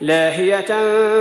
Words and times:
لاهية 0.00 0.74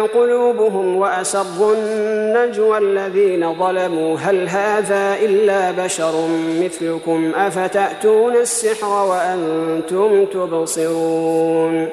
قلوبهم 0.04 0.96
وأسروا 0.96 1.76
النجوى 1.76 2.78
الذين 2.78 3.54
ظلموا. 3.54 4.18
هل 4.18 4.50
هذا 4.50 5.16
إلا 5.22 5.72
بشر 5.72 6.28
مثلكم؟ 6.64 7.32
أفتأتون 7.36 8.36
السحر 8.36 9.06
وأنتم 9.06 10.26
تبصرون؟ 10.26 11.90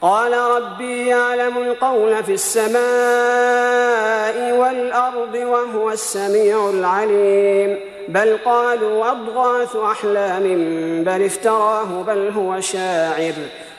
قال 0.00 0.32
ربي 0.32 1.06
يعلم 1.06 1.58
القول 1.58 2.24
في 2.24 2.32
السماء 2.32 2.76
والأرض 4.58 5.34
وهو 5.34 5.90
السميع 5.90 6.70
العليم. 6.70 7.78
بل 8.08 8.38
قالوا 8.44 9.10
أضغاث 9.10 9.76
أحلام 9.76 10.44
بل 11.04 11.24
افتراه 11.24 12.02
بل 12.06 12.28
هو 12.36 12.60
شاعر. 12.60 13.32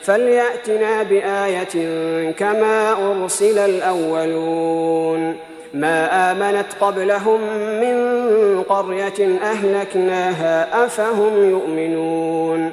فليأتنا 0.08 1.02
بآية 1.02 1.74
كما 2.30 2.92
أرسل 2.92 3.58
الأولون. 3.58 5.36
ما 5.74 6.32
آمنت 6.32 6.66
قبلهم 6.80 7.40
من 7.80 7.96
قرية 8.62 9.38
أهلكناها 9.42 10.84
أفهم 10.84 11.50
يؤمنون. 11.50 12.72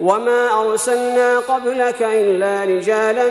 وما 0.00 0.62
أرسلنا 0.62 1.38
قبلك 1.38 2.02
إلا 2.02 2.64
رجالا 2.64 3.28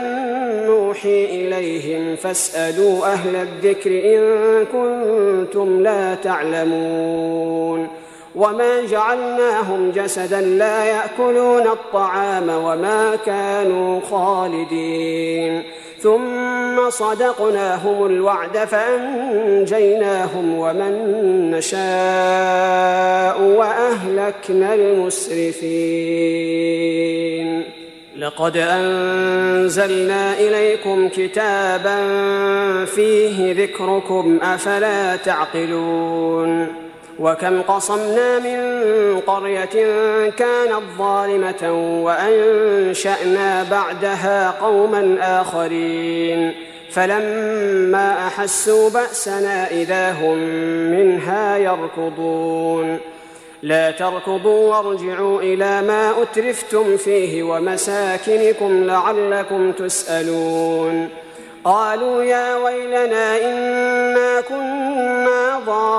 نوحي 0.67 1.25
إليهم 1.25 2.15
فاسألوا 2.15 3.05
أهل 3.05 3.35
الذكر 3.35 3.89
إن 3.89 4.21
كنتم 4.65 5.83
لا 5.83 6.15
تعلمون. 6.15 7.87
وما 8.35 8.85
جعلناهم 8.85 9.91
جسدا 9.91 10.41
لا 10.41 10.85
ياكلون 10.85 11.67
الطعام 11.67 12.49
وما 12.49 13.15
كانوا 13.25 14.01
خالدين 14.11 15.63
ثم 15.99 16.89
صدقناهم 16.89 18.05
الوعد 18.05 18.57
فانجيناهم 18.57 20.59
ومن 20.59 20.93
نشاء 21.51 23.41
واهلكنا 23.41 24.73
المسرفين 24.73 26.15
لقد 28.17 28.57
انزلنا 28.57 30.39
اليكم 30.39 31.09
كتابا 31.09 31.95
فيه 32.85 33.63
ذكركم 33.63 34.39
افلا 34.43 35.15
تعقلون 35.15 36.84
وكم 37.19 37.61
قصمنا 37.61 38.39
من 38.39 38.59
قرية 39.19 39.75
كانت 40.29 40.81
ظالمة 40.97 41.71
وأنشأنا 42.03 43.63
بعدها 43.71 44.51
قوما 44.51 45.17
آخرين. 45.21 46.53
فلما 46.91 48.27
أحسوا 48.27 48.89
بأسنا 48.89 49.71
إذا 49.71 50.11
هم 50.11 50.37
منها 50.91 51.57
يركضون. 51.57 52.99
لا 53.63 53.91
تركضوا 53.91 54.75
وارجعوا 54.75 55.41
إلى 55.41 55.81
ما 55.81 56.11
أترفتم 56.21 56.97
فيه 56.97 57.43
ومساكنكم 57.43 58.83
لعلكم 58.83 59.71
تسألون. 59.71 61.09
قالوا 61.63 62.23
يا 62.23 62.55
ويلنا 62.55 63.37
إنا 63.37 64.41
كنا 64.41 64.84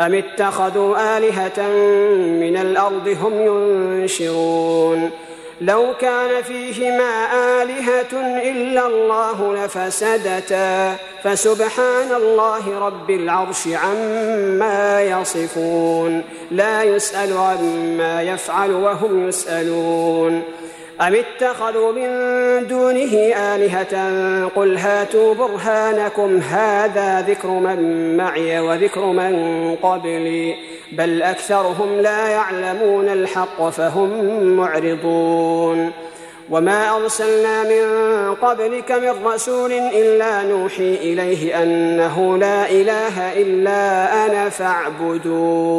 أم 0.00 0.14
اتخذوا 0.14 1.18
آلهة 1.18 1.68
من 2.18 2.56
الأرض 2.56 3.16
هم 3.22 3.32
ينشرون؟ 3.42 5.10
لو 5.60 5.86
كان 6.00 6.42
فيهما 6.42 7.26
آلهة 7.62 8.40
إلا 8.50 8.86
الله 8.86 9.54
لفسدتا. 9.54 10.96
فسبحان 11.24 12.14
الله 12.16 12.78
رب 12.86 13.10
العرش 13.10 13.68
عما 13.68 15.02
يصفون. 15.02 16.22
لا 16.50 16.82
يسأل 16.82 17.36
عما 17.36 18.22
يفعل 18.22 18.70
وهم 18.70 19.28
يسألون. 19.28 20.42
أم 21.00 21.14
اتخذوا 21.14 21.92
من 21.92 22.08
دونه 22.66 23.14
آلهة؟ 23.36 23.94
قل 24.56 24.76
هاتوا 24.76 25.34
برهانكم 25.34 26.38
هذا 26.38 27.20
ذكر 27.20 27.48
من 27.48 28.16
معي 28.16 28.60
وذكر 28.60 29.04
من 29.06 29.74
قبلي. 29.82 30.54
بل 30.92 31.22
أكثرهم 31.22 32.00
لا 32.00 32.28
يعلمون 32.28 33.08
الحق 33.08 33.68
فهم 33.68 34.42
معرضون. 34.56 35.92
وما 36.50 36.96
أرسلنا 36.96 37.62
من 37.62 37.84
قبلك 38.34 38.92
من 38.92 39.14
رسول 39.26 39.72
إلا 39.72 40.42
نوحي 40.42 40.94
إليه 40.94 41.62
أنه 41.62 42.38
لا 42.38 42.70
إله 42.70 43.32
إلا 43.42 44.14
أنا 44.26 44.48
فاعبدون. 44.48 45.78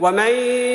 ومن 0.00 0.32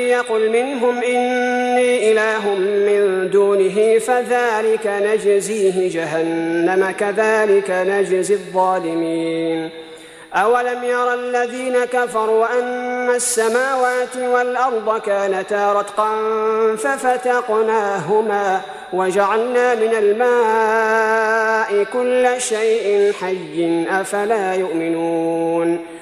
يقل 0.08 0.50
منهم 0.50 1.04
إني 1.04 2.12
إله 2.12 2.50
من 2.56 3.30
دونه 3.30 4.00
فذلك 4.00 4.88
نجزيه 4.88 5.90
جهنم 5.90 6.92
كذلك 6.92 7.70
نجزي 7.70 8.34
الظالمين. 8.34 9.70
أولم 10.34 10.84
ير 10.84 11.14
الذين 11.14 11.86
كفروا 11.86 12.60
أن 12.60 13.10
السماوات 13.10 14.18
والأرض 14.18 15.02
كانتا 15.02 15.74
رتقا 15.74 16.16
ففتقناهما 16.76 18.62
وجعلنا 18.94 19.76
من 19.76 19.94
الماء 20.04 21.84
كل 21.84 22.42
شيء 22.42 23.14
حي 23.22 23.86
أفلا 23.90 24.54
يؤمنون؟ 24.54 25.86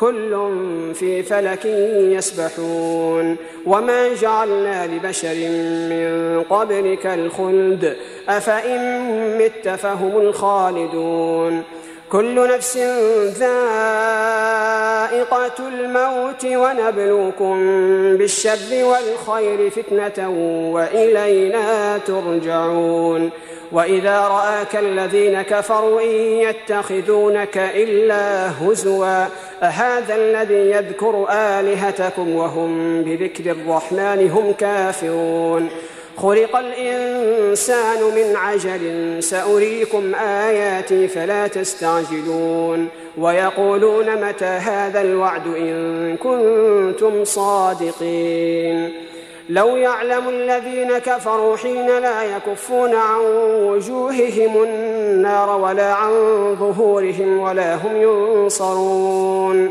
كل 0.00 0.50
في 0.94 1.22
فلك 1.22 1.64
يسبحون. 2.16 3.36
وما 3.66 4.14
جعلنا 4.14 4.86
لبشر 4.86 5.34
من 5.90 6.42
قبلك 6.50 7.06
الخلد. 7.06 7.96
أفإن 8.28 8.80
مت 9.38 9.68
فهم 9.68 10.20
الخالدون. 10.20 11.62
كل 12.12 12.48
نفس 12.48 12.76
ذائقة 13.38 13.68
الموت 15.58 16.44
ونبلوكم 16.44 17.56
بالشر 18.16 18.84
والخير 18.84 19.70
فتنة 19.70 20.28
وإلينا 20.74 21.98
ترجعون. 21.98 23.30
وإذا 23.72 24.20
رآك 24.20 24.76
الذين 24.76 25.42
كفروا 25.42 26.00
إن 26.00 26.14
يتخذونك 26.46 27.58
إلا 27.58 28.50
هزوا 28.50 29.26
أهذا 29.62 30.14
الذي 30.16 30.70
يذكر 30.70 31.26
آلهتكم 31.30 32.34
وهم 32.36 33.02
بذكر 33.02 33.50
الرحمن 33.50 34.30
هم 34.30 34.52
كافرون. 34.52 35.70
خلق 36.22 36.56
الإنسان 36.56 37.98
من 38.02 38.36
عجل 38.36 39.16
سأريكم 39.22 40.14
آياتي 40.14 41.08
فلا 41.08 41.46
تستعجلون 41.46 42.88
ويقولون 43.18 44.28
متى 44.28 44.44
هذا 44.44 45.00
الوعد 45.00 45.46
إن 45.46 46.16
كنتم 46.16 47.24
صادقين 47.24 48.92
لو 49.48 49.76
يعلم 49.76 50.28
الذين 50.28 50.98
كفروا 50.98 51.56
حين 51.56 51.86
لا 51.86 52.22
يكفون 52.36 52.94
عن 52.94 53.20
وجوههم 53.62 54.62
النار 54.62 55.60
ولا 55.60 55.92
عن 55.92 56.12
ظهورهم 56.60 57.38
ولا 57.38 57.74
هم 57.74 57.96
ينصرون 57.96 59.70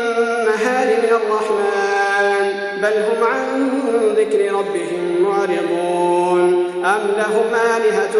من 0.69 1.09
الرحمن. 1.09 2.45
بل 2.81 2.95
هم 2.97 3.23
عن 3.23 3.69
ذكر 4.17 4.39
ربهم 4.53 5.03
معرضون. 5.21 6.41
أم 6.85 7.03
لهم 7.17 7.49
آلهة 7.77 8.15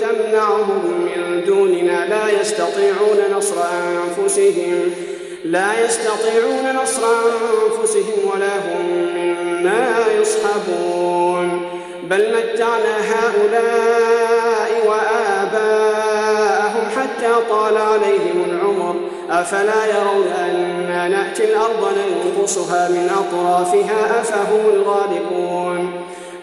تمنعهم 0.00 0.82
من 1.04 1.44
دوننا؟ 1.46 2.06
لا 2.06 2.40
يستطيعون 2.40 3.18
نصر 3.36 3.56
أنفسهم. 3.62 4.94
لا 5.44 5.84
يستطيعون 5.84 6.76
نصر 6.82 7.02
أنفسهم 7.02 8.18
ولا 8.34 8.54
هم 8.56 8.86
منا 9.14 9.86
يصحبون. 10.20 11.46
بل 12.10 12.22
متعنا 12.36 12.96
هؤلاء 13.12 14.70
وآباءهم 14.86 16.84
حتى 16.96 17.32
طال 17.50 17.76
عليهم 17.76 18.38
العمر. 18.50 18.77
أفلا 19.30 19.86
يرون 19.86 20.26
أنا 20.38 21.08
نأتي 21.08 21.44
الأرض 21.44 21.88
ننقصها 21.98 22.88
من 22.88 23.10
أطرافها 23.10 24.20
أفهم 24.20 24.60
الغالبون 24.74 25.92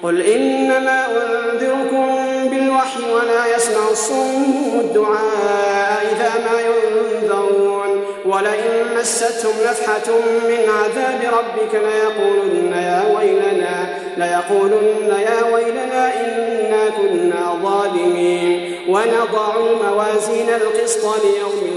قل 0.03 0.21
إنما 0.21 1.05
أنذركم 1.05 2.15
بالوحي 2.49 3.11
ولا 3.13 3.55
يسمع 3.55 3.89
الصم 3.91 4.79
الدعاء 4.79 6.05
إذا 6.11 6.31
ما 6.45 6.61
ينذرون 6.61 8.03
ولئن 8.25 8.97
مستهم 8.99 9.53
نفحة 9.69 10.11
من 10.47 10.69
عذاب 10.69 11.21
ربك 11.33 11.73
ليقولن 11.73 12.73
يا 12.73 13.15
ويلنا 13.17 13.97
ليقولن 14.17 15.19
يا 15.19 15.53
ويلنا 15.53 16.13
إنا 16.21 16.89
كنا 16.89 17.59
ظالمين 17.63 18.75
ونضع 18.89 19.55
الموازين 19.55 20.49
القسط 20.49 21.03
ليوم 21.03 21.64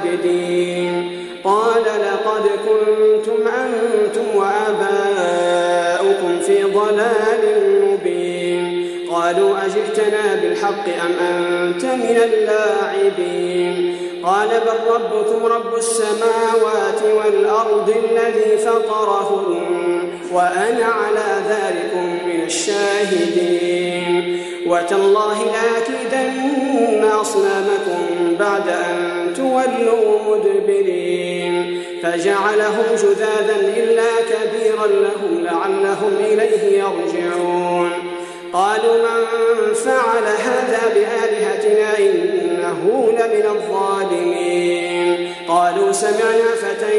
عابدين 0.00 0.94
قال 1.44 1.82
لقد 1.82 2.44
كنتم 2.66 3.48
أنتم 3.48 4.26
وآباؤكم 4.36 5.60
في 6.40 6.62
ضلال 6.62 7.42
مبين. 7.84 8.64
قالوا 9.10 9.52
أجئتنا 9.66 10.34
بالحق 10.42 10.84
أم 11.06 11.12
أنت 11.26 11.84
من 11.84 12.16
اللاعبين؟ 12.24 13.96
قال 14.24 14.48
بل 14.48 14.78
ربكم 14.94 15.46
رب 15.46 15.74
السماوات 15.76 17.02
والأرض 17.16 17.88
الذي 17.88 18.56
فطرهن 18.58 20.08
وأنا 20.32 20.84
على 20.84 21.28
ذلك 21.48 21.94
من 22.26 22.40
الشاهدين. 22.44 24.40
وتالله 24.66 25.38
لأكيدن 25.44 27.04
أصنامكم 27.04 28.36
بعد 28.38 28.68
أن 28.68 29.19
تولوا 29.36 30.36
مدبرين. 30.36 31.82
فجعلهم 32.02 32.84
جذاذا 32.94 33.56
إلا 33.76 34.10
كبيرا 34.30 34.86
لهم 34.86 35.44
لعلهم 35.44 36.16
إليه 36.20 36.82
يرجعون. 36.82 37.90
قالوا 38.52 38.96
من 38.96 39.74
فعل 39.74 40.24
هذا 40.24 40.80
بآلهتنا 40.94 41.98
إنه 41.98 43.12
لمن 43.12 43.46
الظالمين. 43.56 45.32
قالوا 45.48 45.92
سمعنا 45.92 46.50
فتى 46.62 46.96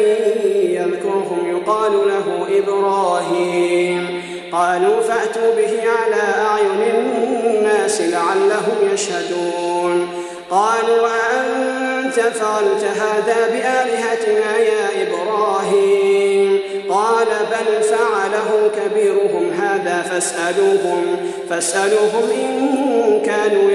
يذكرهم 0.74 1.58
يقال 1.58 1.92
له 1.92 2.48
إبراهيم. 2.58 4.22
قالوا 4.52 5.02
فأتوا 5.02 5.56
به 5.58 5.82
على 5.90 6.22
أعين 6.46 6.96
الناس 6.96 8.02
لعلهم 8.02 8.94
يشهدون. 8.94 10.08
قالوا 10.50 11.08
أأنت 11.08 11.91
فعلت 12.16 12.84
هذا 12.84 13.48
بآلهتنا 13.48 14.58
يا 14.58 14.86
إبراهيم. 15.04 16.62
قال 16.90 17.28
بل 17.52 17.84
فعله 17.84 18.72
كبيرهم 18.76 19.52
هذا 19.52 20.02
فاسألوهم 20.02 21.18
فاسألوهم 21.50 22.30
إن 22.36 23.22
كانوا 23.26 23.72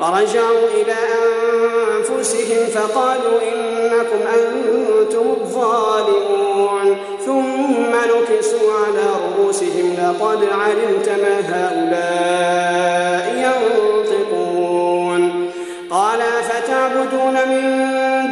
فرجعوا 0.00 0.68
إلى 0.74 0.96
أنفسهم 1.96 2.66
فقالوا 2.74 3.38
إنكم 3.52 4.20
أنتم 4.34 5.26
الظالمون. 5.40 6.86
ثم 7.26 7.92
نكسوا 7.92 8.72
على 8.72 9.06
رؤوسهم 9.24 9.86
لقد 9.98 10.40
علمت 10.52 11.08
ما 11.08 11.36
هؤلاء 11.52 13.24
ينطقون. 13.36 14.27
فتعبدون 16.98 17.34
من 17.48 17.62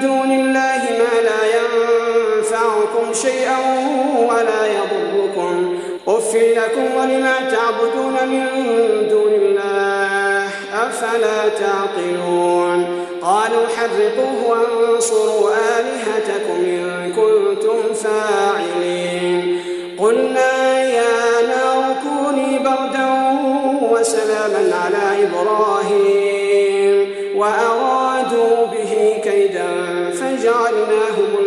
دون 0.01 0.31
الله 0.33 0.83
ما 0.99 1.21
لا 1.29 1.43
ينفعكم 1.57 3.13
شيئا 3.13 3.59
ولا 4.29 4.67
يضركم. 4.67 5.79
أف 6.09 6.35
لكم 6.35 6.95
ولما 6.97 7.35
تعبدون 7.51 8.17
من 8.29 8.47
دون 9.11 9.33
الله 9.33 10.49
أفلا 10.75 11.49
تعقلون. 11.49 13.07
قالوا 13.23 13.67
حرقوه 13.77 14.39
وانصروا 14.49 15.51
آلهتكم 15.51 16.59
إن 16.65 17.13
كنتم 17.13 17.95
فاعلين. 17.95 19.63
قلنا 19.99 20.81
يا 20.81 21.43
نار 21.49 21.97
كوني 22.03 22.59
بردا 22.59 23.09
وسلاما 23.93 24.75
على 24.85 25.25
إبراهيم. 25.25 25.76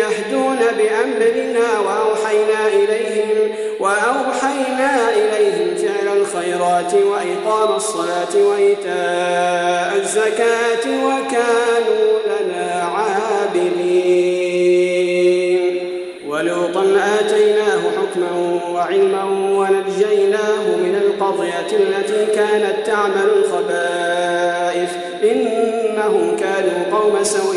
يهدون 0.00 0.58
بأمرنا 0.58 1.78
وأوحينا 1.78 2.66
إليهم 2.68 3.50
وأوحينا 3.80 5.10
إليهم 5.14 5.74
فعل 5.76 6.16
الخيرات 6.16 6.94
وإقام 6.94 7.76
الصلاة 7.76 8.34
وإيتاء 8.36 9.96
الزكاة 9.96 11.04
وكانوا 11.04 12.18
لنا 12.26 12.82
عابدين. 12.82 14.20
ولوطا 16.28 16.84
آتيناه 17.20 17.80
حكما 17.96 18.60
وعلما 18.74 19.24
ونجيناه 19.24 20.76
من 20.76 20.94
القضية 21.04 21.70
التي 21.72 22.26
كانت 22.34 22.86
تعمل 22.86 23.28
الخبائث 23.36 24.90
إنهم 25.22 26.36
كانوا 26.36 26.98
قوم 27.00 27.24
سوء 27.24 27.56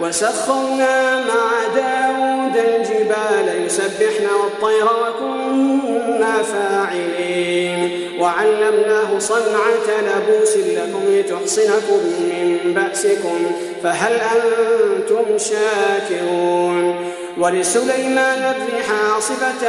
وسخرنا 0.00 1.20
مع 1.20 1.74
داود 1.74 2.56
الجبال 2.56 3.66
يسبحن 3.66 4.26
والطير 4.42 4.84
وكنا 4.84 6.42
فاعلين. 6.42 7.90
وعلمناه 8.20 9.18
صنعة 9.18 9.88
لبوس 10.02 10.56
لكم 10.56 11.02
لتحصنكم 11.08 12.00
من 12.20 12.58
بأسكم 12.74 13.52
فهل 13.82 14.12
أنتم 14.12 15.38
شاكرون؟ 15.38 17.12
ولسليمان 17.38 18.54
الريح 18.54 18.86
عاصفة 18.90 19.62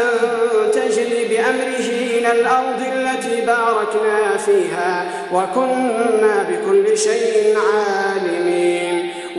تجري 0.74 1.28
بأمره 1.30 1.90
إلى 2.18 2.32
الأرض 2.32 2.82
التي 2.94 3.42
باركنا 3.42 4.38
فيها 4.38 5.06
وكنا 5.34 6.50
بكل 6.50 6.98
شيء 6.98 7.58
عالمين. 7.58 8.53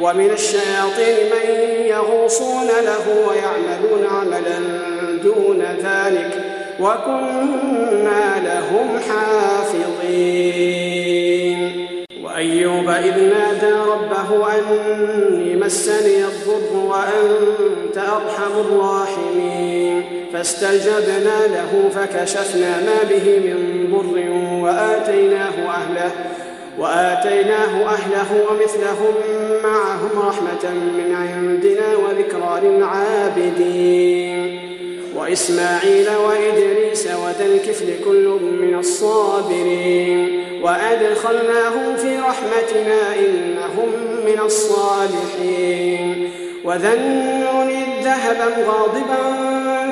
ومن 0.04 0.30
الشياطين 0.30 1.16
من 1.32 1.46
يغوصون 1.86 2.66
له 2.66 3.04
ويعملون 3.28 4.04
عملا 4.10 4.58
دون 5.22 5.62
ذلك 5.62 6.32
وكنا 6.80 8.24
لهم 8.44 8.88
حافظين. 9.08 10.38
وأيوب 12.24 12.88
إذ 12.88 13.16
نادى 13.16 13.72
ربه 13.72 14.30
أني 14.54 15.56
مسني 15.56 16.24
الضر 16.24 16.76
وأنت 16.76 17.96
أرحم 17.98 18.54
الراحمين. 18.60 20.04
فاستجبنا 20.32 21.38
له 21.46 21.72
فكشفنا 21.94 22.80
ما 22.80 22.98
به 23.10 23.26
من 23.38 23.58
ضر 23.92 24.16
وآتيناه 24.64 25.56
أهله 25.68 26.12
وآتيناه 26.78 27.94
أهله 27.94 28.46
ومثلهم 28.50 29.14
معهم 29.64 30.28
رحمة 30.28 30.70
من 30.74 31.14
عندنا 31.14 31.96
وذكرى 31.96 32.60
للعابدين. 32.68 34.60
وإسماعيل 35.16 36.08
وإدريس 36.26 37.06
وذا 37.06 37.46
الكفل 37.46 37.86
كل 38.04 38.38
من 38.42 38.78
الصابرين. 38.78 40.44
وأدخلناهم 40.62 41.96
في 41.96 42.18
رحمتنا 42.18 43.16
إنهم 43.16 43.88
من 44.26 44.40
الصالحين. 44.44 46.30
وذا 46.64 46.92
النون 46.92 47.70
ذهب 48.02 48.38
غاضبا 48.66 49.22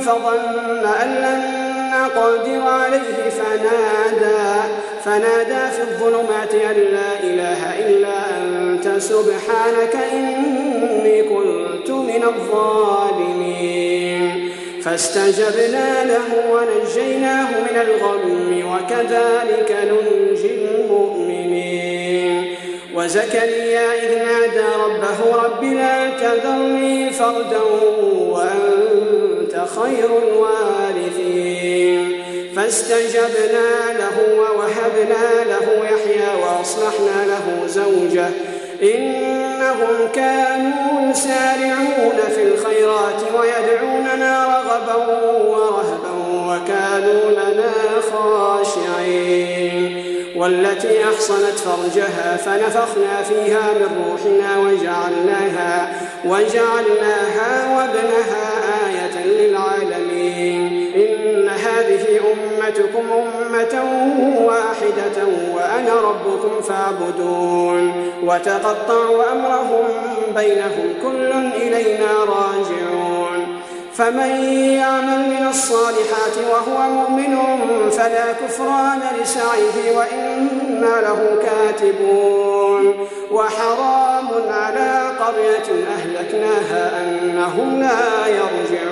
فظن 0.00 0.86
أن 1.02 1.08
لن 1.08 1.61
نقدر 1.92 2.62
عليه 2.62 3.30
فنادى 3.30 4.44
فنادى 5.04 5.70
في 5.74 5.82
الظلمات 5.82 6.54
أن 6.54 6.76
لا 6.76 7.20
إله 7.22 7.60
إلا 7.78 8.16
أنت 8.38 8.86
سبحانك 8.98 9.94
إني 10.12 11.22
كنت 11.22 11.90
من 11.90 12.22
الظالمين. 12.24 13.72
فاستجبنا 14.84 16.04
له 16.04 16.28
ونجيناه 16.52 17.50
من 17.60 17.76
الغم 17.80 18.50
وكذلك 18.72 19.70
ننجي 19.90 20.52
المؤمنين. 20.64 22.54
وزكريا 22.94 23.86
إذ 24.02 24.10
نادى 24.18 24.68
ربه 24.84 25.18
رب 25.44 25.62
لا 25.64 26.10
تذرني 26.10 27.10
فردا 27.10 27.62
وأنت 28.34 29.01
خير 29.80 30.10
الوارثين. 30.22 32.02
فاستجبنا 32.56 33.70
له 33.98 34.16
ووهبنا 34.38 35.44
له 35.46 35.66
يحيى 35.84 36.30
وأصلحنا 36.42 37.16
له 37.26 37.46
زوجه. 37.66 38.28
إنهم 38.82 40.08
كانوا 40.14 41.10
يسارعون 41.10 42.18
في 42.34 42.42
الخيرات 42.42 43.20
ويدعوننا 43.38 44.34
رغبا 44.46 44.96
ورهبا 45.48 46.12
وكانوا 46.34 47.24
لنا 47.30 47.72
خاشعين. 48.12 49.84
والتي 50.36 51.04
أحصنت 51.04 51.58
فرجها 51.58 52.36
فنفخنا 52.36 53.22
فيها 53.22 53.64
من 53.72 53.90
روحنا 54.08 54.50
وجعلناها 54.58 55.92
وجعلناها 56.24 57.50
وابنها 57.76 58.51
للعالمين. 59.42 60.92
إن 60.96 61.48
هذه 61.48 62.20
أمتكم 62.32 63.04
أمة 63.12 63.84
واحدة 64.44 65.24
وأنا 65.54 65.94
ربكم 66.00 66.62
فاعبدون. 66.62 67.92
وتقطعوا 68.24 69.32
أمرهم 69.32 69.84
بينهم 70.36 70.94
كل 71.02 71.32
إلينا 71.62 72.12
راجعون. 72.18 73.46
فمن 73.94 74.44
يعمل 74.54 75.18
من 75.28 75.46
الصالحات 75.50 76.36
وهو 76.50 76.90
مؤمن 76.90 77.36
فلا 77.90 78.32
كفران 78.32 79.00
لسعيه 79.22 79.96
وإن 79.96 80.48
إنا 80.82 81.00
له 81.00 81.36
كاتبون. 81.42 82.94
وحرام 83.32 84.28
على 84.50 85.02
قرية 85.20 85.84
أهلكناها 85.96 87.02
أنهم 87.02 87.80
لا 87.80 88.26
يرجعون. 88.26 88.91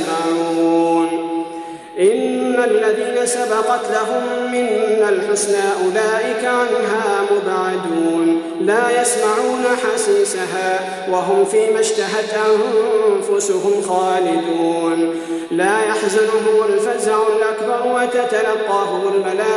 الذين 2.65 3.25
سبقت 3.25 3.81
لهم 3.91 4.51
منا 4.51 5.09
الحسنى 5.09 5.63
أولئك 5.85 6.45
عنها 6.45 7.21
مبعدون. 7.31 8.41
لا 8.61 9.01
يسمعون 9.01 9.63
حسيسها 9.83 10.79
وهم 11.11 11.45
فيما 11.45 11.79
اشتهت 11.79 12.33
أنفسهم 12.33 13.81
خالدون. 13.81 15.15
لا 15.51 15.83
يحزنهم 15.87 16.63
الفزع 16.69 17.17
الأكبر 17.37 17.87
وتتلقاهم 17.95 19.07
الملائكة. 19.13 19.51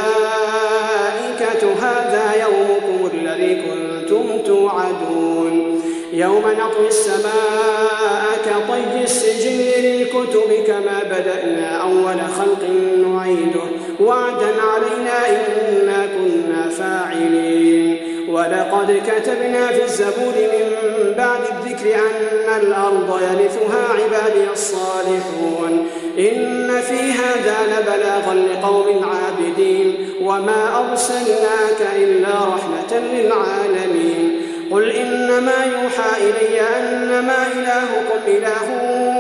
هذا 1.83 2.33
يومكم 2.43 3.11
الذي 3.15 3.63
كنتم 3.63 4.25
توعدون. 4.47 5.81
يوم 6.15 6.43
نطوي 6.43 6.89
السماء 6.89 8.25
كطي 8.45 9.03
السجل 9.03 9.59
للكتب 9.83 10.65
كما 10.67 11.03
بدأنا 11.05 11.77
أول 11.83 12.21
خلق 12.39 12.63
نعيده. 13.07 13.65
وعدا 14.01 14.53
علينا 14.63 15.29
إنا 15.29 16.07
كنا 16.07 16.69
فاعلين. 16.69 17.99
ولقد 18.29 19.03
كتبنا 19.07 19.67
في 19.67 19.85
الزبور 19.85 20.35
من 20.37 21.15
بعد 21.19 21.41
الذكر 21.41 21.95
أن 21.95 22.63
الأرض 22.63 23.21
يرثها 23.23 23.85
عبادي 23.93 24.51
الصالحون. 24.53 25.87
إن 26.19 26.81
في 26.81 27.01
هذا 27.13 27.57
لبلاغا 27.67 28.35
لقوم 28.35 29.05
عابدين. 29.05 30.09
وما 30.23 30.91
أرسلناك 30.91 31.81
إلا 31.97 32.29
رحمة 32.29 32.99
للعالمين. 32.99 34.34
قل 34.75 34.91
إنما 34.91 35.53
يوحى 35.65 36.11
إلي 36.21 36.61
أنما 36.61 37.47
إلهكم 37.57 38.19
إله 38.27 38.69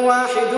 واحد 0.04 0.52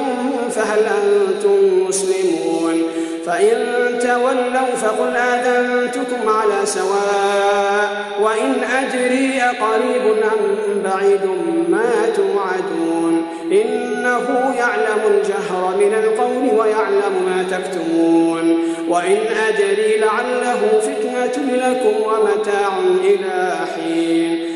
فهل 0.51 0.79
أنتم 0.79 1.87
مسلمون 1.89 2.83
فإن 3.27 3.59
تولوا 3.99 4.75
فقل 4.77 5.17
آذنتكم 5.17 6.29
على 6.29 6.67
سواء 6.67 8.05
وإن 8.21 8.55
أدري 8.79 9.43
أقريب 9.43 10.23
أم 10.23 10.83
بعيد 10.85 11.25
ما 11.69 11.93
توعدون 12.17 13.27
إنه 13.53 14.55
يعلم 14.59 15.01
الجهر 15.11 15.77
من 15.77 15.95
القول 15.95 16.59
ويعلم 16.61 17.15
ما 17.27 17.45
تكتمون 17.51 18.59
وإن 18.89 19.19
أدري 19.49 19.97
لعله 19.99 20.81
فتنة 20.81 21.45
لكم 21.55 22.03
ومتاع 22.03 22.79
إلى 23.05 23.57
حين 23.75 24.56